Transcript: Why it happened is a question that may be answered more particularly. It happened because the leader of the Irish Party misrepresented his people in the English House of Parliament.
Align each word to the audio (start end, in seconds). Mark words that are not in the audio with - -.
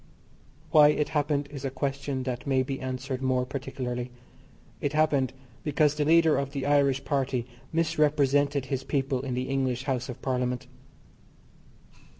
Why 0.71 0.87
it 0.87 1.09
happened 1.09 1.47
is 1.51 1.63
a 1.63 1.69
question 1.69 2.23
that 2.23 2.47
may 2.47 2.63
be 2.63 2.79
answered 2.81 3.21
more 3.21 3.45
particularly. 3.45 4.09
It 4.81 4.93
happened 4.93 5.31
because 5.63 5.93
the 5.93 6.05
leader 6.05 6.37
of 6.39 6.53
the 6.53 6.65
Irish 6.65 7.05
Party 7.05 7.45
misrepresented 7.71 8.65
his 8.65 8.83
people 8.83 9.21
in 9.21 9.35
the 9.35 9.47
English 9.47 9.83
House 9.83 10.09
of 10.09 10.19
Parliament. 10.23 10.65